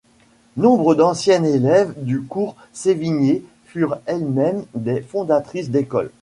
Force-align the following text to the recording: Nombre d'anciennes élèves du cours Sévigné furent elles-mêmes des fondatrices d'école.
Nombre 0.57 0.95
d'anciennes 0.95 1.45
élèves 1.45 1.93
du 1.95 2.21
cours 2.21 2.55
Sévigné 2.73 3.43
furent 3.65 3.99
elles-mêmes 4.07 4.65
des 4.73 5.01
fondatrices 5.01 5.69
d'école. 5.69 6.11